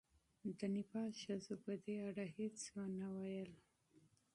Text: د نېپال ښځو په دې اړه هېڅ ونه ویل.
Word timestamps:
د 0.57 0.59
نېپال 0.75 1.09
ښځو 1.23 1.53
په 1.65 1.71
دې 1.83 1.95
اړه 2.09 2.25
هېڅ 2.37 2.57
ونه 2.75 3.07
ویل. 3.17 3.51